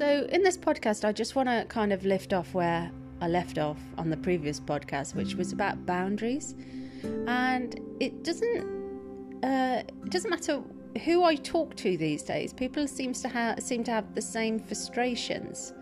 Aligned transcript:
So, 0.00 0.26
in 0.32 0.42
this 0.42 0.56
podcast, 0.56 1.04
I 1.06 1.12
just 1.12 1.36
want 1.36 1.50
to 1.50 1.66
kind 1.68 1.92
of 1.92 2.06
lift 2.06 2.32
off 2.32 2.54
where 2.54 2.90
I 3.20 3.28
left 3.28 3.58
off 3.58 3.76
on 3.98 4.08
the 4.08 4.16
previous 4.16 4.58
podcast, 4.58 5.14
which 5.14 5.34
was 5.34 5.52
about 5.52 5.84
boundaries. 5.84 6.54
And 7.26 7.78
it 8.00 8.24
doesn't 8.24 9.44
uh, 9.44 9.82
it 9.86 10.10
doesn't 10.10 10.30
matter 10.30 10.62
who 11.04 11.24
I 11.24 11.34
talk 11.34 11.76
to 11.76 11.98
these 11.98 12.22
days. 12.22 12.54
People 12.54 12.88
seems 12.88 13.20
to 13.20 13.28
have 13.28 13.60
seem 13.62 13.84
to 13.84 13.90
have 13.90 14.14
the 14.14 14.22
same 14.22 14.58
frustrations, 14.58 15.74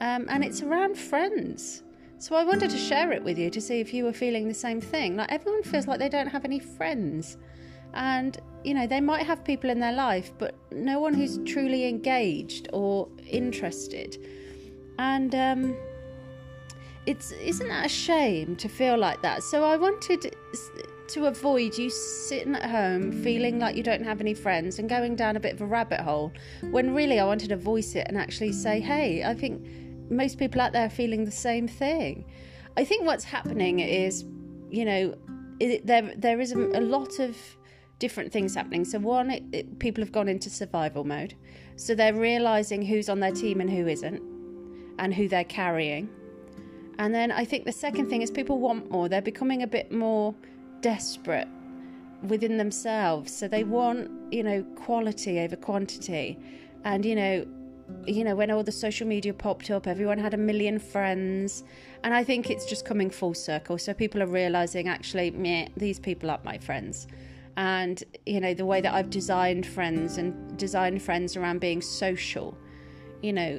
um, 0.00 0.26
and 0.28 0.44
it's 0.44 0.62
around 0.62 0.96
friends. 0.96 1.82
So 2.18 2.36
I 2.36 2.44
wanted 2.44 2.70
to 2.70 2.78
share 2.78 3.10
it 3.10 3.24
with 3.24 3.38
you 3.38 3.50
to 3.50 3.60
see 3.60 3.80
if 3.80 3.92
you 3.92 4.04
were 4.04 4.12
feeling 4.12 4.46
the 4.46 4.54
same 4.54 4.80
thing. 4.80 5.16
Like 5.16 5.32
everyone 5.32 5.64
feels 5.64 5.88
like 5.88 5.98
they 5.98 6.08
don't 6.08 6.28
have 6.28 6.44
any 6.44 6.60
friends, 6.60 7.36
and 7.92 8.38
you 8.64 8.74
know, 8.74 8.86
they 8.86 9.00
might 9.00 9.24
have 9.26 9.44
people 9.44 9.70
in 9.70 9.80
their 9.80 9.92
life, 9.92 10.32
but 10.38 10.54
no 10.72 11.00
one 11.00 11.14
who's 11.14 11.38
truly 11.44 11.86
engaged 11.86 12.68
or 12.72 13.08
interested. 13.26 14.18
And 14.98 15.34
um, 15.34 15.76
it's 17.06 17.32
isn't 17.32 17.68
that 17.68 17.86
a 17.86 17.88
shame 17.88 18.56
to 18.56 18.68
feel 18.68 18.98
like 18.98 19.22
that? 19.22 19.42
So 19.42 19.64
I 19.64 19.76
wanted 19.76 20.34
to 21.08 21.26
avoid 21.26 21.78
you 21.78 21.88
sitting 21.88 22.54
at 22.54 22.68
home 22.68 23.12
feeling 23.22 23.58
like 23.58 23.76
you 23.76 23.82
don't 23.82 24.04
have 24.04 24.20
any 24.20 24.34
friends 24.34 24.78
and 24.78 24.88
going 24.88 25.16
down 25.16 25.36
a 25.36 25.40
bit 25.40 25.54
of 25.54 25.62
a 25.62 25.66
rabbit 25.66 26.00
hole 26.00 26.32
when 26.70 26.94
really 26.94 27.18
I 27.18 27.24
wanted 27.24 27.48
to 27.48 27.56
voice 27.56 27.94
it 27.94 28.06
and 28.08 28.18
actually 28.18 28.52
say, 28.52 28.80
hey, 28.80 29.24
I 29.24 29.34
think 29.34 29.64
most 30.10 30.38
people 30.38 30.60
out 30.60 30.72
there 30.72 30.84
are 30.84 30.90
feeling 30.90 31.24
the 31.24 31.30
same 31.30 31.66
thing. 31.66 32.26
I 32.76 32.84
think 32.84 33.06
what's 33.06 33.24
happening 33.24 33.80
is, 33.80 34.24
you 34.70 34.84
know, 34.84 35.14
it, 35.60 35.86
there 35.86 36.12
there 36.16 36.40
is 36.40 36.52
a, 36.52 36.58
a 36.58 36.80
lot 36.80 37.18
of 37.18 37.36
different 37.98 38.32
things 38.32 38.54
happening. 38.54 38.84
So, 38.84 38.98
one, 38.98 39.30
it, 39.30 39.42
it, 39.52 39.78
people 39.78 40.02
have 40.02 40.12
gone 40.12 40.28
into 40.28 40.50
survival 40.50 41.04
mode. 41.04 41.34
So, 41.76 41.94
they're 41.94 42.14
realizing 42.14 42.82
who's 42.82 43.08
on 43.08 43.20
their 43.20 43.32
team 43.32 43.60
and 43.60 43.70
who 43.70 43.86
isn't, 43.86 44.22
and 44.98 45.14
who 45.14 45.28
they're 45.28 45.44
carrying. 45.44 46.08
And 46.98 47.14
then 47.14 47.30
I 47.30 47.44
think 47.44 47.64
the 47.64 47.72
second 47.72 48.08
thing 48.08 48.22
is 48.22 48.30
people 48.30 48.58
want 48.58 48.90
more. 48.90 49.08
They're 49.08 49.22
becoming 49.22 49.62
a 49.62 49.66
bit 49.66 49.92
more 49.92 50.34
desperate 50.80 51.48
within 52.22 52.56
themselves. 52.56 53.34
So, 53.36 53.48
they 53.48 53.64
want, 53.64 54.10
you 54.32 54.42
know, 54.42 54.62
quality 54.76 55.40
over 55.40 55.56
quantity. 55.56 56.38
And, 56.84 57.04
you 57.04 57.16
know, 57.16 57.46
you 58.06 58.22
know, 58.22 58.36
when 58.36 58.50
all 58.50 58.62
the 58.62 58.70
social 58.72 59.06
media 59.06 59.32
popped 59.32 59.70
up, 59.70 59.86
everyone 59.86 60.18
had 60.18 60.34
a 60.34 60.36
million 60.36 60.78
friends. 60.78 61.64
And 62.04 62.12
I 62.12 62.22
think 62.22 62.50
it's 62.50 62.66
just 62.66 62.84
coming 62.84 63.08
full 63.08 63.32
circle. 63.32 63.78
So 63.78 63.94
people 63.94 64.22
are 64.22 64.26
realizing 64.26 64.88
actually, 64.88 65.70
these 65.76 65.98
people 65.98 66.30
aren't 66.30 66.44
my 66.44 66.58
friends 66.58 67.08
and 67.58 68.04
you 68.24 68.40
know 68.40 68.54
the 68.54 68.64
way 68.64 68.80
that 68.80 68.94
I've 68.94 69.10
designed 69.10 69.66
friends 69.66 70.16
and 70.16 70.56
designed 70.56 71.02
friends 71.02 71.36
around 71.36 71.58
being 71.60 71.82
social, 71.82 72.56
you 73.20 73.32
know, 73.32 73.58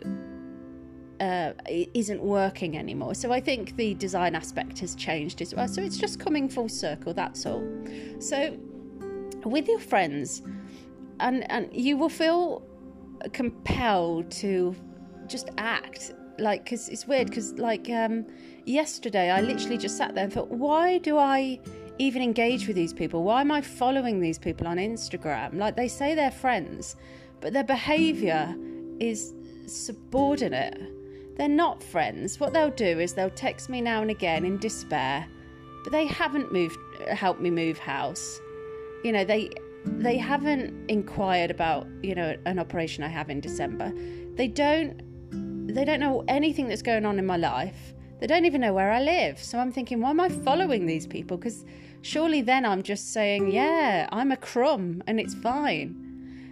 uh, 1.20 1.52
isn't 1.68 2.24
working 2.24 2.78
anymore. 2.78 3.14
So 3.14 3.34
I 3.34 3.42
think 3.42 3.76
the 3.76 3.94
design 3.96 4.36
aspect 4.36 4.80
has 4.80 4.96
changed 4.96 5.42
as 5.42 5.54
well. 5.54 5.68
So 5.68 5.82
it's 5.82 5.98
just 5.98 6.18
coming 6.18 6.48
full 6.48 6.70
circle. 6.70 7.14
That's 7.14 7.46
all. 7.46 7.62
So 8.20 8.58
with 9.44 9.68
your 9.68 9.80
friends, 9.80 10.44
and 11.20 11.50
and 11.52 11.70
you 11.74 11.98
will 11.98 12.10
feel 12.10 12.66
compelled 13.34 14.32
to 14.32 14.74
just 15.28 15.50
act 15.58 16.14
like 16.38 16.64
because 16.64 16.88
it's 16.88 17.06
weird 17.06 17.28
because 17.28 17.52
like 17.60 17.90
um 17.90 18.26
yesterday 18.64 19.30
i 19.30 19.42
literally 19.42 19.78
just 19.78 19.98
sat 19.98 20.16
there 20.16 20.24
and 20.24 20.32
thought 20.32 20.50
why 20.50 20.98
do 21.00 21.18
i 21.18 21.60
even 22.00 22.22
engage 22.22 22.66
with 22.66 22.76
these 22.76 22.94
people? 22.94 23.24
Why 23.24 23.42
am 23.42 23.52
I 23.52 23.62
following 23.62 24.20
these 24.20 24.40
people 24.40 24.68
on 24.68 24.78
Instagram? 24.78 25.56
Like 25.56 25.76
they 25.76 25.88
say 25.88 26.16
they're 26.16 26.32
friends, 26.32 26.96
but 27.42 27.54
their 27.54 27.64
behavior 27.64 28.56
is 29.00 29.34
subordinate. 29.68 30.80
They're 31.38 31.48
not 31.48 31.84
friends. 31.84 32.40
What 32.40 32.54
they'll 32.54 32.72
do 32.72 33.00
is 33.00 33.14
they'll 33.14 33.30
text 33.30 33.70
me 33.70 33.82
now 33.82 34.02
and 34.02 34.10
again 34.10 34.46
in 34.46 34.58
despair, 34.58 35.28
but 35.84 35.92
they 35.92 36.06
haven't 36.06 36.52
moved 36.52 36.78
helped 37.10 37.42
me 37.42 37.50
move 37.50 37.78
house. 37.78 38.40
You 39.04 39.12
know, 39.12 39.24
they 39.24 39.52
they 39.86 40.18
haven't 40.18 40.90
inquired 40.90 41.52
about, 41.52 41.88
you 42.02 42.16
know, 42.16 42.36
an 42.46 42.60
operation 42.60 43.04
I 43.04 43.08
have 43.08 43.30
in 43.30 43.40
December. 43.40 43.94
They 44.36 44.48
don't 44.48 45.02
they 45.74 45.86
don't 45.86 46.00
know 46.00 46.24
anything 46.28 46.68
that's 46.68 46.82
going 46.82 47.06
on 47.06 47.20
in 47.20 47.26
my 47.26 47.38
life. 47.38 47.94
They 48.20 48.28
don't 48.28 48.46
even 48.46 48.62
know 48.62 48.74
where 48.74 48.92
I 48.92 49.02
live. 49.02 49.42
So 49.42 49.60
I'm 49.60 49.72
thinking, 49.72 50.02
why 50.02 50.10
am 50.10 50.20
I 50.20 50.30
following 50.30 50.86
these 50.86 51.08
people? 51.08 51.38
Because 51.38 51.66
surely 52.02 52.42
then 52.42 52.66
I'm 52.66 52.84
just 52.84 53.14
saying, 53.14 53.52
yeah, 53.52 54.08
I'm 54.12 54.32
a 54.32 54.38
crumb 54.38 55.02
and 55.08 55.20
it's 55.20 55.34
fine. 55.34 56.06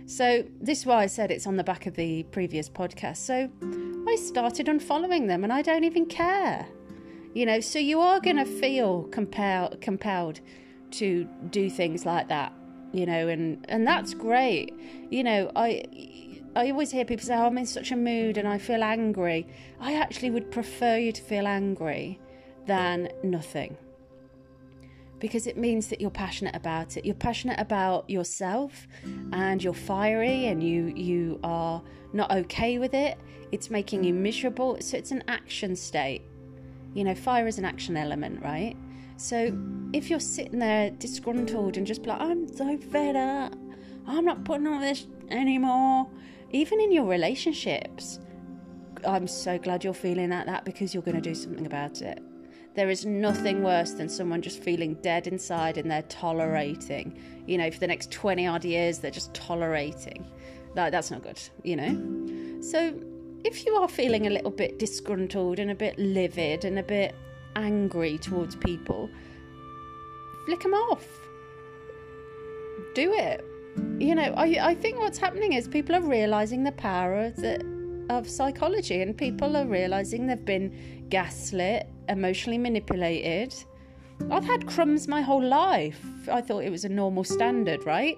So, 0.06 0.46
this 0.62 0.80
is 0.80 0.86
why 0.86 1.04
I 1.04 1.08
said 1.08 1.32
it's 1.32 1.46
on 1.46 1.58
the 1.58 1.66
back 1.66 1.86
of 1.86 1.96
the 1.96 2.24
previous 2.32 2.70
podcast. 2.70 3.18
So, 3.18 3.50
I 4.08 4.16
started 4.16 4.68
unfollowing 4.68 5.28
them 5.28 5.44
and 5.44 5.52
I 5.52 5.62
don't 5.62 5.84
even 5.84 6.06
care. 6.06 6.66
You 7.34 7.46
know, 7.46 7.60
so 7.60 7.78
you 7.78 8.00
are 8.00 8.22
going 8.22 8.38
to 8.38 8.46
feel 8.46 9.04
compelled 9.04 9.82
compelled 9.82 10.40
to 10.92 11.26
do 11.50 11.70
things 11.70 12.06
like 12.06 12.30
that, 12.30 12.54
you 12.94 13.06
know, 13.06 13.28
and 13.28 13.66
and 13.68 13.86
that's 13.86 14.14
great. 14.14 14.74
You 15.10 15.26
know, 15.26 15.52
I 15.58 15.84
I 16.58 16.72
always 16.72 16.90
hear 16.90 17.06
people 17.06 17.24
say, 17.24 17.36
oh, 17.36 17.46
I'm 17.46 17.58
in 17.60 17.68
such 17.68 17.92
a 17.92 17.96
mood 17.96 18.38
and 18.40 18.48
I 18.48 18.58
feel 18.58 18.82
angry. 18.82 19.46
I 19.80 19.94
actually 19.94 20.32
would 20.32 20.50
prefer 20.50 20.98
you 20.98 21.12
to 21.12 21.22
feel 21.22 21.46
angry 21.46 22.20
than 22.66 23.10
nothing 23.24 23.78
because 25.20 25.46
it 25.46 25.56
means 25.56 25.88
that 25.90 26.02
you're 26.02 26.10
passionate 26.10 26.56
about 26.56 26.98
it. 26.98 27.06
You're 27.06 27.14
passionate 27.14 27.60
about 27.60 28.10
yourself 28.10 28.88
and 29.32 29.64
you're 29.64 29.74
fiery 29.76 30.48
and 30.48 30.64
you 30.64 30.88
you 30.96 31.40
are 31.44 31.84
not 32.14 32.32
okay 32.32 32.80
with 32.80 32.96
it. 32.96 33.20
It's 33.52 33.70
making 33.70 34.04
you 34.04 34.16
miserable. 34.16 34.78
So 34.82 34.98
it's 34.98 35.12
an 35.12 35.24
action 35.28 35.76
state. 35.76 36.24
You 36.96 37.04
know, 37.04 37.14
fire 37.14 37.46
is 37.46 37.60
an 37.60 37.66
action 37.66 37.96
element, 37.96 38.44
right? 38.44 38.76
So 39.18 39.56
if 39.94 40.10
you're 40.10 40.20
sitting 40.20 40.58
there 40.58 40.90
disgruntled 40.90 41.78
and 41.78 41.86
just 41.86 42.04
like, 42.08 42.20
I'm 42.20 42.48
so 42.48 42.80
fed 42.80 43.16
up, 43.16 43.54
I'm 44.08 44.26
not 44.26 44.44
putting 44.44 44.66
on 44.66 44.82
this 44.82 45.06
anymore, 45.30 46.08
even 46.52 46.80
in 46.80 46.92
your 46.92 47.06
relationships, 47.06 48.20
I'm 49.06 49.28
so 49.28 49.58
glad 49.58 49.84
you're 49.84 49.94
feeling 49.94 50.30
like 50.30 50.46
that 50.46 50.66
because 50.66 50.94
you're 50.94 51.04
going 51.04 51.16
to 51.16 51.22
do 51.22 51.36
something 51.36 51.66
about 51.66 52.02
it. 52.02 52.22
There 52.76 52.90
is 52.90 53.06
nothing 53.06 53.64
worse 53.64 53.94
than 53.94 54.08
someone 54.08 54.42
just 54.42 54.62
feeling 54.62 54.94
dead 55.02 55.28
inside 55.28 55.78
and 55.78 55.90
they're 55.90 56.04
tolerating. 56.04 57.20
You 57.48 57.58
know, 57.58 57.72
for 57.72 57.80
the 57.80 57.88
next 57.88 58.12
20 58.12 58.46
odd 58.46 58.64
years, 58.64 59.00
they're 59.00 59.10
just 59.10 59.34
tolerating. 59.34 60.28
That, 60.76 60.92
that's 60.92 61.10
not 61.10 61.24
good, 61.24 61.42
you 61.64 61.76
know? 61.76 62.62
So, 62.62 62.94
if 63.44 63.66
you 63.66 63.76
are 63.76 63.88
feeling 63.88 64.28
a 64.28 64.30
little 64.30 64.52
bit 64.52 64.78
disgruntled 64.78 65.60
and 65.60 65.72
a 65.72 65.76
bit 65.76 65.98
livid 65.98 66.66
and 66.66 66.78
a 66.78 66.84
bit 66.84 67.16
angry 67.56 68.18
towards 68.18 68.56
people, 68.56 69.10
flick 70.46 70.62
them 70.62 70.74
off. 70.74 71.08
Do 72.94 73.14
it. 73.14 73.47
You 74.00 74.16
know, 74.16 74.34
I, 74.36 74.58
I 74.62 74.76
think 74.76 75.00
what's 75.00 75.18
happening 75.18 75.54
is 75.54 75.68
people 75.68 75.96
are 75.96 76.02
realizing 76.02 76.64
the 76.64 76.72
power 76.72 77.26
of, 77.26 77.36
the, 77.36 78.06
of 78.10 78.30
psychology 78.30 79.02
and 79.02 79.18
people 79.18 79.58
are 79.58 79.66
realizing 79.66 80.28
they've 80.28 80.46
been 80.46 81.06
gaslit 81.10 81.90
emotionally 82.08 82.58
manipulated. 82.58 83.54
I've 84.32 84.46
had 84.46 84.68
crumbs 84.68 85.08
my 85.08 85.22
whole 85.22 85.44
life. 85.44 86.02
I 86.32 86.42
thought 86.42 86.64
it 86.64 86.70
was 86.70 86.86
a 86.86 86.90
normal 86.90 87.24
standard, 87.24 87.86
right? 87.86 88.18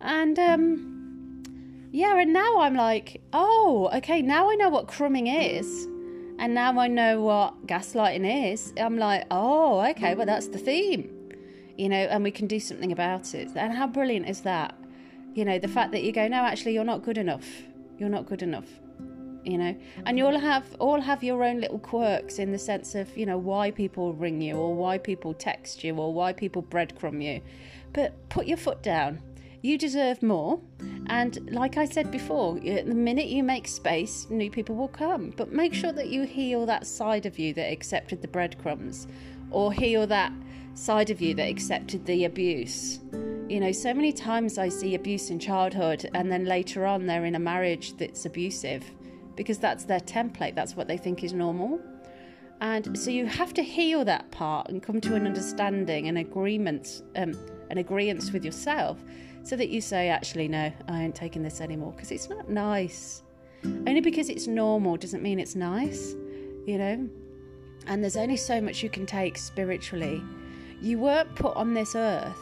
And 0.00 0.38
um, 0.38 1.42
yeah, 1.92 2.18
and 2.18 2.32
now 2.32 2.60
I'm 2.60 2.74
like, 2.74 3.20
oh, 3.32 3.90
okay, 3.94 4.22
now 4.22 4.50
I 4.50 4.54
know 4.54 4.68
what 4.68 4.86
crumbing 4.88 5.26
is. 5.26 5.86
And 6.38 6.54
now 6.54 6.78
I 6.78 6.88
know 6.88 7.20
what 7.20 7.66
gaslighting 7.66 8.52
is. 8.52 8.72
I'm 8.78 8.96
like, 8.96 9.26
oh, 9.30 9.80
okay, 9.90 10.14
well, 10.14 10.26
that's 10.26 10.48
the 10.48 10.58
theme, 10.58 11.10
you 11.76 11.88
know, 11.88 11.96
and 11.98 12.24
we 12.24 12.30
can 12.30 12.46
do 12.46 12.58
something 12.58 12.92
about 12.92 13.34
it. 13.34 13.50
And 13.56 13.74
how 13.74 13.86
brilliant 13.86 14.28
is 14.28 14.40
that? 14.42 14.74
You 15.34 15.44
know, 15.44 15.58
the 15.58 15.68
fact 15.68 15.92
that 15.92 16.02
you 16.02 16.12
go, 16.12 16.26
no, 16.28 16.38
actually, 16.38 16.74
you're 16.74 16.84
not 16.84 17.02
good 17.02 17.18
enough. 17.18 17.46
You're 17.98 18.08
not 18.08 18.26
good 18.26 18.42
enough 18.42 18.66
you 19.44 19.58
know? 19.58 19.74
And 20.06 20.18
you 20.18 20.26
all 20.26 20.38
have 20.38 20.64
all 20.78 21.00
have 21.00 21.22
your 21.22 21.44
own 21.44 21.60
little 21.60 21.78
quirks 21.78 22.38
in 22.38 22.52
the 22.52 22.58
sense 22.58 22.94
of 22.94 23.16
you 23.16 23.26
know 23.26 23.38
why 23.38 23.70
people 23.70 24.12
ring 24.12 24.40
you 24.40 24.56
or 24.56 24.74
why 24.74 24.98
people 24.98 25.34
text 25.34 25.84
you 25.84 25.96
or 25.96 26.12
why 26.12 26.32
people 26.32 26.62
breadcrumb 26.62 27.22
you. 27.22 27.40
But 27.92 28.28
put 28.28 28.46
your 28.46 28.56
foot 28.56 28.82
down. 28.82 29.22
You 29.62 29.76
deserve 29.76 30.22
more. 30.22 30.60
And 31.06 31.50
like 31.52 31.76
i 31.76 31.84
said 31.84 32.10
before 32.10 32.58
the 32.60 32.82
minute 32.84 33.26
you 33.26 33.42
make 33.42 33.68
space 33.68 34.26
new 34.30 34.50
people 34.50 34.76
will 34.76 34.88
come. 34.88 35.30
But 35.36 35.52
make 35.52 35.74
sure 35.74 35.92
that 35.92 36.08
you 36.08 36.22
heal 36.24 36.66
that 36.66 36.86
side 36.86 37.26
of 37.26 37.38
you 37.38 37.52
that 37.54 37.72
accepted 37.72 38.22
the 38.22 38.28
breadcrumbs 38.28 39.06
or 39.50 39.72
heal 39.72 40.06
that 40.06 40.32
side 40.74 41.10
of 41.10 41.20
you 41.20 41.34
that 41.34 41.48
accepted 41.48 42.06
the 42.06 42.24
abuse 42.24 43.00
you 43.50 43.60
know 43.60 43.72
so 43.72 43.92
many 43.92 44.12
times 44.12 44.58
i 44.58 44.68
see 44.68 44.94
abuse 44.94 45.30
in 45.30 45.38
childhood 45.38 46.08
and 46.14 46.30
then 46.30 46.44
later 46.44 46.86
on 46.86 47.06
they're 47.06 47.24
in 47.24 47.34
a 47.34 47.38
marriage 47.38 47.96
that's 47.96 48.24
abusive 48.24 48.84
because 49.40 49.56
that's 49.56 49.84
their 49.84 50.00
template, 50.00 50.54
that's 50.54 50.76
what 50.76 50.86
they 50.86 50.98
think 50.98 51.24
is 51.24 51.32
normal. 51.32 51.80
And 52.60 52.98
so 52.98 53.10
you 53.10 53.24
have 53.24 53.54
to 53.54 53.62
heal 53.62 54.04
that 54.04 54.30
part 54.30 54.68
and 54.68 54.82
come 54.82 55.00
to 55.00 55.14
an 55.14 55.26
understanding, 55.26 56.08
an 56.08 56.18
agreement, 56.18 57.02
um, 57.16 57.32
an 57.70 57.78
agreement 57.78 58.30
with 58.34 58.44
yourself, 58.44 59.02
so 59.42 59.56
that 59.56 59.70
you 59.70 59.80
say, 59.80 60.10
actually, 60.10 60.46
no, 60.46 60.70
I 60.88 61.02
ain't 61.04 61.14
taking 61.14 61.42
this 61.42 61.62
anymore 61.62 61.92
because 61.92 62.10
it's 62.10 62.28
not 62.28 62.50
nice. 62.50 63.22
Only 63.64 64.02
because 64.02 64.28
it's 64.28 64.46
normal 64.46 64.98
doesn't 64.98 65.22
mean 65.22 65.40
it's 65.40 65.56
nice, 65.56 66.14
you 66.66 66.76
know? 66.76 67.08
And 67.86 68.02
there's 68.02 68.18
only 68.18 68.36
so 68.36 68.60
much 68.60 68.82
you 68.82 68.90
can 68.90 69.06
take 69.06 69.38
spiritually. 69.38 70.22
You 70.82 70.98
weren't 70.98 71.34
put 71.34 71.56
on 71.56 71.72
this 71.72 71.94
earth 71.94 72.36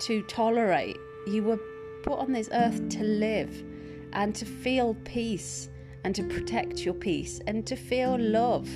to 0.00 0.22
tolerate, 0.22 0.96
you 1.26 1.42
were 1.42 1.58
put 2.02 2.18
on 2.18 2.32
this 2.32 2.48
earth 2.52 2.88
to 2.90 3.02
live 3.02 3.64
and 4.12 4.34
to 4.34 4.44
feel 4.44 4.94
peace 5.04 5.68
and 6.04 6.14
to 6.14 6.22
protect 6.22 6.84
your 6.84 6.94
peace 6.94 7.40
and 7.46 7.66
to 7.66 7.76
feel 7.76 8.16
love. 8.18 8.68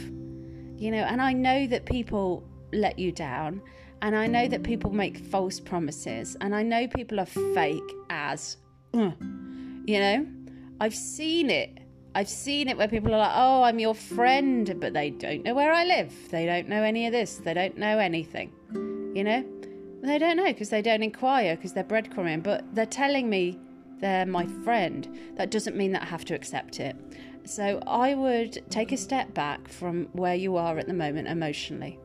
You 0.76 0.90
know, 0.90 0.98
and 0.98 1.20
I 1.22 1.32
know 1.32 1.66
that 1.66 1.84
people 1.84 2.42
let 2.72 2.98
you 2.98 3.12
down, 3.12 3.60
and 4.02 4.16
I 4.16 4.26
know 4.26 4.48
that 4.48 4.62
people 4.62 4.90
make 4.90 5.18
false 5.18 5.60
promises, 5.60 6.36
and 6.40 6.54
I 6.54 6.62
know 6.62 6.88
people 6.88 7.20
are 7.20 7.26
fake 7.26 7.92
as, 8.08 8.56
you 8.94 9.12
know, 9.86 10.26
I've 10.80 10.94
seen 10.94 11.50
it. 11.50 11.76
I've 12.14 12.28
seen 12.28 12.68
it 12.68 12.76
where 12.76 12.88
people 12.88 13.14
are 13.14 13.18
like, 13.18 13.32
oh, 13.34 13.62
I'm 13.62 13.78
your 13.78 13.94
friend, 13.94 14.74
but 14.80 14.94
they 14.94 15.10
don't 15.10 15.44
know 15.44 15.54
where 15.54 15.72
I 15.72 15.84
live. 15.84 16.12
They 16.30 16.46
don't 16.46 16.68
know 16.68 16.82
any 16.82 17.06
of 17.06 17.12
this. 17.12 17.36
They 17.36 17.54
don't 17.54 17.78
know 17.78 17.98
anything. 17.98 18.50
You 19.14 19.22
know? 19.22 19.44
They 20.02 20.18
don't 20.18 20.36
know 20.36 20.46
because 20.46 20.70
they 20.70 20.82
don't 20.82 21.02
inquire 21.02 21.56
because 21.56 21.72
they're 21.72 21.84
breadcrumbing, 21.84 22.42
but 22.42 22.64
they're 22.74 22.86
telling 22.86 23.28
me 23.28 23.58
they're 24.00 24.26
my 24.26 24.46
friend. 24.46 25.08
That 25.36 25.50
doesn't 25.50 25.76
mean 25.76 25.92
that 25.92 26.02
I 26.02 26.06
have 26.06 26.24
to 26.26 26.34
accept 26.34 26.80
it. 26.80 26.96
So 27.44 27.82
I 27.86 28.14
would 28.14 28.62
take 28.70 28.92
a 28.92 28.96
step 28.96 29.34
back 29.34 29.68
from 29.68 30.08
where 30.12 30.34
you 30.34 30.56
are 30.56 30.78
at 30.78 30.86
the 30.86 30.94
moment 30.94 31.28
emotionally. 31.28 31.98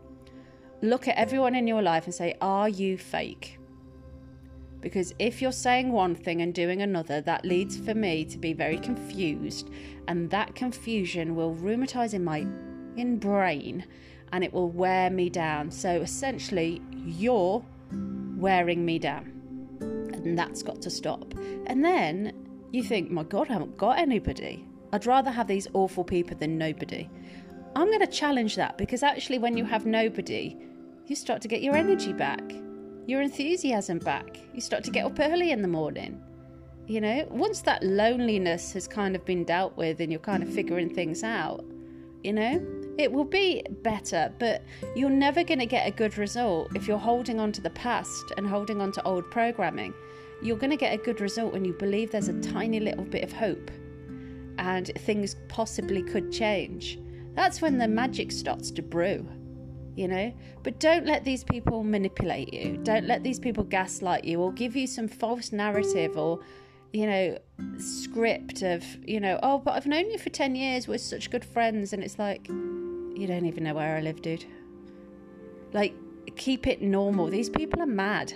Look 0.82 1.08
at 1.08 1.18
everyone 1.18 1.56
in 1.56 1.68
your 1.68 1.82
life 1.82 2.06
and 2.06 2.14
say, 2.14 2.36
Are 2.42 2.68
you 2.68 2.98
fake? 2.98 3.60
Because 4.82 5.16
if 5.18 5.42
you're 5.42 5.52
saying 5.52 5.92
one 5.92 6.16
thing 6.16 6.42
and 6.42 6.54
doing 6.54 6.82
another, 6.82 7.22
that 7.22 7.46
leads 7.46 7.78
for 7.78 7.96
me 7.96 8.24
to 8.26 8.38
be 8.38 8.54
very 8.54 8.78
confused, 8.78 9.70
and 10.08 10.30
that 10.30 10.54
confusion 10.54 11.36
will 11.36 11.56
rheumatize 11.56 12.14
in 12.14 12.24
my 12.24 12.46
in 12.98 13.18
brain 13.18 13.86
and 14.32 14.44
it 14.44 14.54
will 14.54 14.70
wear 14.70 15.10
me 15.10 15.30
down. 15.30 15.72
So 15.72 16.02
essentially, 16.02 16.82
you're 16.94 17.64
wearing 17.92 18.86
me 18.86 19.00
down. 19.00 19.32
And 20.14 20.38
that's 20.38 20.64
got 20.64 20.82
to 20.82 20.90
stop. 20.90 21.34
And 21.68 21.84
then 21.84 22.34
you 22.72 22.84
think, 22.84 23.12
my 23.12 23.24
God, 23.24 23.50
I 23.50 23.54
haven't 23.54 23.78
got 23.78 24.00
anybody. 24.00 24.66
I'd 24.92 25.06
rather 25.06 25.32
have 25.32 25.48
these 25.48 25.68
awful 25.74 26.04
people 26.04 26.38
than 26.38 26.58
nobody. 26.58 27.10
I'm 27.76 27.88
going 27.88 28.00
to 28.00 28.08
challenge 28.08 28.56
that 28.56 28.78
because 28.78 29.04
actually, 29.04 29.40
when 29.40 29.58
you 29.58 29.66
have 29.66 29.86
nobody, 29.86 30.56
you 31.08 31.16
start 31.16 31.42
to 31.42 31.48
get 31.48 31.62
your 31.62 31.76
energy 31.76 32.14
back, 32.14 32.42
your 33.06 33.22
enthusiasm 33.22 34.00
back. 34.00 34.40
You 34.54 34.62
start 34.62 34.84
to 34.86 34.92
get 34.92 35.06
up 35.06 35.20
early 35.20 35.52
in 35.52 35.62
the 35.62 35.68
morning. 35.68 36.22
You 36.88 37.02
know, 37.02 37.28
once 37.30 37.62
that 37.62 37.84
loneliness 37.84 38.72
has 38.74 38.88
kind 38.88 39.16
of 39.16 39.26
been 39.26 39.44
dealt 39.44 39.76
with 39.76 40.00
and 40.00 40.12
you're 40.12 40.22
kind 40.22 40.44
of 40.44 40.50
figuring 40.54 40.94
things 40.94 41.24
out, 41.24 41.66
you 42.24 42.32
know, 42.32 42.66
it 42.98 43.12
will 43.12 43.26
be 43.26 43.64
better, 43.84 44.32
but 44.40 44.64
you're 44.96 45.10
never 45.10 45.44
going 45.44 45.60
to 45.60 45.66
get 45.66 45.88
a 45.88 45.92
good 45.92 46.18
result 46.18 46.76
if 46.76 46.88
you're 46.88 46.98
holding 46.98 47.40
on 47.40 47.52
to 47.54 47.62
the 47.62 47.70
past 47.72 48.32
and 48.38 48.48
holding 48.48 48.82
on 48.82 48.92
to 48.94 49.04
old 49.04 49.30
programming. 49.32 49.94
You're 50.42 50.58
going 50.58 50.72
to 50.72 50.78
get 50.78 50.94
a 50.94 50.98
good 50.98 51.22
result 51.22 51.54
when 51.54 51.66
you 51.66 51.74
believe 51.74 52.12
there's 52.12 52.30
a 52.30 52.42
tiny 52.42 52.80
little 52.80 53.04
bit 53.04 53.24
of 53.24 53.34
hope 53.34 53.72
and 54.58 54.92
things 55.00 55.36
possibly 55.48 56.04
could 56.04 56.32
change. 56.32 57.00
That's 57.34 57.62
when 57.62 57.78
the 57.78 57.88
magic 57.88 58.32
starts 58.32 58.72
to 58.72 58.82
brew, 58.82 59.28
you 59.96 60.08
know? 60.08 60.34
But 60.64 60.80
don't 60.80 61.06
let 61.06 61.26
these 61.26 61.44
people 61.44 61.84
manipulate 61.84 62.54
you. 62.54 62.78
Don't 62.78 63.06
let 63.06 63.24
these 63.24 63.40
people 63.40 63.64
gaslight 63.64 64.24
you 64.24 64.42
or 64.42 64.54
give 64.54 64.76
you 64.76 64.88
some 64.88 65.08
false 65.08 65.52
narrative 65.52 66.18
or, 66.18 66.40
you 66.94 67.08
know, 67.08 67.38
script 67.78 68.62
of, 68.62 68.86
you 69.06 69.20
know, 69.20 69.38
oh, 69.44 69.60
but 69.60 69.74
I've 69.74 69.88
known 69.88 70.10
you 70.10 70.18
for 70.18 70.30
10 70.30 70.56
years. 70.56 70.88
We're 70.88 70.98
such 70.98 71.30
good 71.30 71.44
friends. 71.44 71.92
And 71.92 72.02
it's 72.04 72.18
like, 72.18 72.48
you 73.16 73.28
don't 73.28 73.46
even 73.46 73.64
know 73.64 73.74
where 73.74 73.96
I 73.98 74.02
live, 74.02 74.22
dude. 74.22 74.46
Like, 75.74 75.94
keep 76.36 76.68
it 76.68 76.82
normal. 76.82 77.28
These 77.28 77.50
people 77.50 77.82
are 77.82 77.88
mad. 77.88 78.34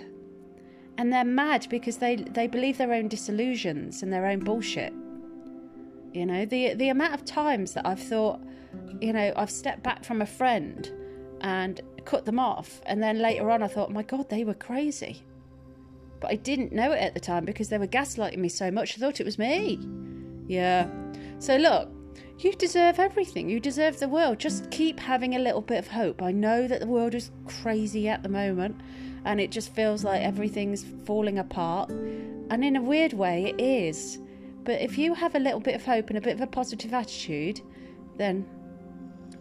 And 0.98 1.12
they're 1.12 1.24
mad 1.24 1.66
because 1.70 1.98
they, 1.98 2.16
they 2.16 2.46
believe 2.46 2.78
their 2.78 2.92
own 2.92 3.08
disillusions 3.08 4.02
and 4.02 4.12
their 4.12 4.26
own 4.26 4.40
bullshit. 4.40 4.92
You 6.12 6.26
know, 6.26 6.44
the 6.44 6.74
the 6.74 6.88
amount 6.88 7.14
of 7.14 7.24
times 7.24 7.72
that 7.74 7.86
I've 7.86 8.02
thought, 8.02 8.40
you 9.00 9.12
know, 9.12 9.32
I've 9.36 9.50
stepped 9.50 9.82
back 9.82 10.04
from 10.04 10.22
a 10.22 10.26
friend 10.26 10.90
and 11.40 11.80
cut 12.04 12.24
them 12.24 12.38
off, 12.38 12.80
and 12.84 13.00
then 13.02 13.20
later 13.20 13.50
on 13.50 13.62
I 13.62 13.68
thought, 13.68 13.92
my 13.92 14.02
God, 14.02 14.28
they 14.28 14.42
were 14.44 14.54
crazy. 14.54 15.22
But 16.18 16.32
I 16.32 16.34
didn't 16.34 16.72
know 16.72 16.90
it 16.92 16.98
at 16.98 17.14
the 17.14 17.20
time 17.20 17.44
because 17.44 17.68
they 17.68 17.78
were 17.78 17.86
gaslighting 17.86 18.38
me 18.38 18.48
so 18.48 18.70
much. 18.70 18.96
I 18.96 19.00
thought 19.00 19.20
it 19.20 19.24
was 19.24 19.38
me. 19.38 19.78
Yeah. 20.48 20.88
So 21.38 21.56
look, 21.56 21.88
you 22.44 22.52
deserve 22.52 22.98
everything. 22.98 23.48
You 23.48 23.60
deserve 23.60 23.98
the 23.98 24.08
world. 24.08 24.38
Just 24.38 24.70
keep 24.70 24.98
having 24.98 25.34
a 25.34 25.38
little 25.38 25.60
bit 25.60 25.78
of 25.78 25.88
hope. 25.88 26.22
I 26.22 26.32
know 26.32 26.66
that 26.66 26.80
the 26.80 26.86
world 26.86 27.14
is 27.14 27.30
crazy 27.46 28.08
at 28.08 28.22
the 28.22 28.28
moment 28.28 28.80
and 29.24 29.40
it 29.40 29.50
just 29.50 29.74
feels 29.74 30.04
like 30.04 30.22
everything's 30.22 30.84
falling 31.04 31.38
apart. 31.38 31.90
And 31.90 32.64
in 32.64 32.76
a 32.76 32.82
weird 32.82 33.12
way, 33.12 33.46
it 33.46 33.60
is. 33.60 34.18
But 34.64 34.80
if 34.80 34.96
you 34.96 35.14
have 35.14 35.34
a 35.34 35.38
little 35.38 35.60
bit 35.60 35.74
of 35.74 35.84
hope 35.84 36.08
and 36.08 36.18
a 36.18 36.20
bit 36.20 36.34
of 36.34 36.40
a 36.40 36.46
positive 36.46 36.94
attitude, 36.94 37.60
then 38.16 38.46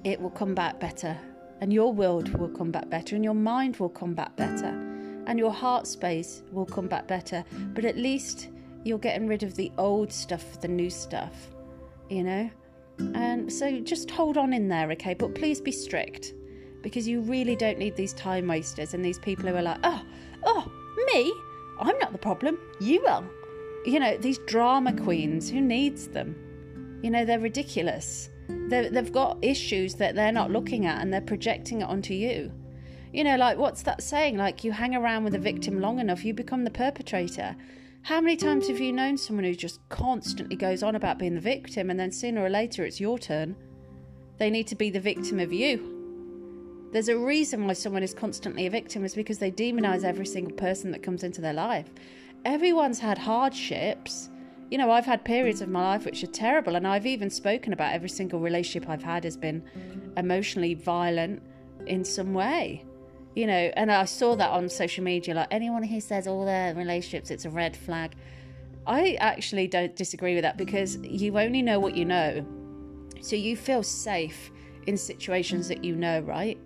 it 0.04 0.20
will 0.20 0.30
come 0.30 0.54
back 0.54 0.80
better. 0.80 1.18
And 1.62 1.74
your 1.74 1.94
world 1.94 2.34
will 2.38 2.50
come 2.50 2.72
back 2.72 2.90
better, 2.90 3.16
and 3.16 3.24
your 3.24 3.34
mind 3.34 3.78
will 3.78 3.90
come 3.90 4.14
back 4.14 4.34
better, 4.38 4.68
and 5.28 5.38
your 5.38 5.52
heart 5.52 5.88
space 5.88 6.42
will 6.54 6.66
come 6.66 6.88
back 6.88 7.06
better. 7.06 7.44
But 7.74 7.84
at 7.84 7.98
least 7.98 8.48
you're 8.86 8.98
getting 8.98 9.28
rid 9.28 9.44
of 9.44 9.56
the 9.56 9.70
old 9.78 10.10
stuff, 10.14 10.54
for 10.54 10.58
the 10.60 10.70
new 10.70 10.90
stuff, 10.90 11.50
you 12.10 12.24
know? 12.24 12.50
And 13.16 13.52
so 13.52 13.80
just 13.80 14.12
hold 14.12 14.38
on 14.38 14.54
in 14.54 14.68
there, 14.68 14.92
okay? 14.92 15.14
But 15.14 15.36
please 15.36 15.62
be 15.62 15.72
strict 15.72 16.34
because 16.82 17.08
you 17.08 17.22
really 17.22 17.56
don't 17.56 17.78
need 17.78 17.96
these 17.96 18.14
time 18.14 18.48
wasters 18.48 18.94
and 18.94 19.04
these 19.04 19.20
people 19.20 19.48
who 19.50 19.56
are 19.56 19.62
like, 19.62 19.80
oh, 19.84 20.02
oh, 20.44 20.72
me? 21.14 21.34
I'm 21.80 21.98
not 22.00 22.12
the 22.12 22.18
problem. 22.18 22.58
You 22.80 23.06
are 23.06 23.24
you 23.86 24.00
know, 24.00 24.18
these 24.18 24.38
drama 24.40 24.94
queens, 24.94 25.50
who 25.50 25.62
needs 25.62 26.08
them? 26.08 26.36
You 27.02 27.12
know, 27.12 27.26
they're 27.26 27.40
ridiculous. 27.40 28.30
they 28.48 28.90
they've 28.90 29.12
got 29.12 29.38
issues 29.42 29.96
that 29.96 30.16
they're 30.16 30.32
not 30.32 30.52
looking 30.52 30.86
at 30.86 31.02
and 31.02 31.14
they're 31.14 31.22
projecting 31.22 31.82
it 31.82 31.86
onto 31.86 32.14
you. 32.14 32.52
You 33.14 33.24
know, 33.24 33.38
like 33.38 33.58
what's 33.58 33.84
that 33.84 34.04
saying? 34.04 34.38
Like, 34.38 34.64
you 34.64 34.72
hang 34.72 34.96
around 34.96 35.24
with 35.24 35.34
a 35.36 35.40
victim 35.40 35.82
long 35.82 36.00
enough, 36.00 36.24
you 36.24 36.34
become 36.34 36.64
the 36.64 36.72
perpetrator. 36.72 37.56
How 38.02 38.22
many 38.22 38.36
times 38.36 38.68
have 38.68 38.80
you 38.80 38.92
known 38.92 39.18
someone 39.18 39.46
who 39.46 39.54
just 39.54 39.88
constantly 39.90 40.56
goes 40.56 40.84
on 40.84 40.96
about 40.96 41.20
being 41.20 41.36
the 41.36 41.42
victim 41.42 41.90
and 41.90 42.00
then 42.00 42.12
sooner 42.12 42.44
or 42.44 42.50
later 42.50 42.84
it's 42.84 43.00
your 43.00 43.20
turn? 43.20 43.56
They 44.38 44.50
need 44.50 44.68
to 44.68 44.76
be 44.76 44.90
the 44.90 45.00
victim 45.00 45.40
of 45.40 45.54
you. 45.54 46.90
There's 46.92 47.10
a 47.10 47.18
reason 47.18 47.68
why 47.68 47.74
someone 47.74 48.02
is 48.02 48.14
constantly 48.14 48.66
a 48.66 48.72
victim 48.72 49.06
is 49.06 49.14
because 49.14 49.38
they 49.38 49.52
demonize 49.52 50.04
every 50.04 50.26
single 50.26 50.56
person 50.56 50.92
that 50.92 51.04
comes 51.04 51.24
into 51.24 51.42
their 51.42 51.54
life 51.54 51.90
everyone's 52.46 53.00
had 53.00 53.18
hardships. 53.18 54.30
You 54.70 54.78
know, 54.78 54.92
I've 54.92 55.06
had 55.06 55.26
periods 55.26 55.62
of 55.62 55.70
my 55.70 55.82
life 55.82 56.06
which 56.06 56.24
are 56.24 56.28
terrible, 56.28 56.76
and 56.76 56.88
I've 56.88 57.06
even 57.06 57.30
spoken 57.30 57.74
about 57.74 57.94
every 57.94 58.10
single 58.10 58.40
relationship 58.40 58.90
I've 58.90 59.04
had 59.04 59.24
has 59.24 59.36
been 59.36 59.64
emotionally 60.16 60.76
violent 60.76 61.42
in 61.88 62.04
some 62.04 62.34
way. 62.34 62.86
You 63.40 63.48
know, 63.48 63.72
and 63.78 63.90
I 63.90 64.04
saw 64.04 64.36
that 64.36 64.50
on 64.50 64.68
social 64.68 65.02
media. 65.02 65.34
Like 65.34 65.48
anyone 65.50 65.82
who 65.82 66.02
says 66.02 66.28
all 66.28 66.44
their 66.44 66.76
relationships, 66.76 67.32
it's 67.32 67.46
a 67.46 67.50
red 67.50 67.74
flag. 67.74 68.16
I 68.86 69.14
actually 69.22 69.66
don't 69.66 69.96
disagree 69.96 70.36
with 70.36 70.42
that 70.42 70.58
because 70.58 70.98
you 70.98 71.40
only 71.40 71.62
know 71.62 71.80
what 71.80 71.96
you 71.96 72.04
know. 72.04 72.46
So 73.22 73.38
you 73.38 73.56
feel 73.56 73.82
safe 73.82 74.52
in 74.88 74.98
situations 74.98 75.70
that 75.70 75.86
you 75.86 75.96
know, 75.96 76.20
right? 76.20 76.60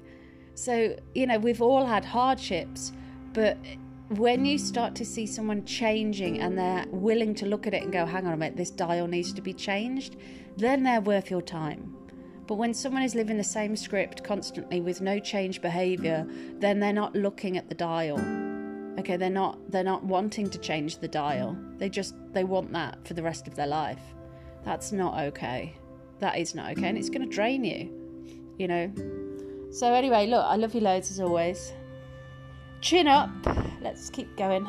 So, 0.55 0.97
you 1.13 1.27
know, 1.27 1.37
we've 1.37 1.61
all 1.61 1.85
had 1.85 2.03
hardships, 2.03 2.91
but 3.33 3.55
when 4.07 4.43
you 4.43 4.57
start 4.57 4.95
to 4.95 5.05
see 5.05 5.27
someone 5.27 5.65
changing 5.65 6.41
and 6.41 6.57
they're 6.57 6.87
willing 6.89 7.35
to 7.35 7.45
look 7.45 7.67
at 7.67 7.75
it 7.75 7.83
and 7.83 7.93
go, 7.93 8.03
hang 8.03 8.25
on 8.25 8.33
a 8.33 8.37
minute, 8.37 8.57
this 8.57 8.71
dial 8.71 9.05
needs 9.05 9.31
to 9.33 9.43
be 9.43 9.53
changed, 9.53 10.15
then 10.57 10.81
they're 10.81 11.01
worth 11.01 11.29
your 11.29 11.43
time. 11.43 11.95
But 12.45 12.55
when 12.55 12.73
someone 12.73 13.03
is 13.03 13.15
living 13.15 13.37
the 13.37 13.43
same 13.43 13.75
script 13.75 14.23
constantly 14.23 14.81
with 14.81 15.01
no 15.01 15.19
change 15.19 15.61
behavior, 15.61 16.27
then 16.59 16.79
they're 16.79 16.93
not 16.93 17.15
looking 17.15 17.57
at 17.57 17.69
the 17.69 17.75
dial. 17.75 18.19
Okay, 18.99 19.17
they're 19.17 19.29
not 19.29 19.57
they're 19.71 19.83
not 19.83 20.03
wanting 20.03 20.49
to 20.49 20.57
change 20.57 20.97
the 20.97 21.07
dial. 21.07 21.57
They 21.77 21.89
just 21.89 22.15
they 22.33 22.43
want 22.43 22.71
that 22.73 23.07
for 23.07 23.13
the 23.13 23.23
rest 23.23 23.47
of 23.47 23.55
their 23.55 23.67
life. 23.67 24.01
That's 24.63 24.91
not 24.91 25.19
okay. 25.19 25.73
That 26.19 26.37
is 26.37 26.53
not 26.53 26.71
okay 26.71 26.87
and 26.87 26.97
it's 26.97 27.09
going 27.09 27.27
to 27.27 27.33
drain 27.33 27.63
you. 27.63 27.89
You 28.57 28.67
know. 28.67 29.71
So 29.71 29.93
anyway, 29.93 30.27
look, 30.27 30.45
I 30.45 30.55
love 30.57 30.75
you 30.75 30.81
loads 30.81 31.09
as 31.09 31.19
always. 31.19 31.73
Chin 32.81 33.07
up. 33.07 33.31
Let's 33.81 34.09
keep 34.09 34.35
going. 34.37 34.67